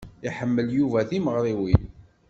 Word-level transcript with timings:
Iḥemmel 0.27 0.67
Yuba 0.77 0.99
timeɣṛiwin. 1.09 1.85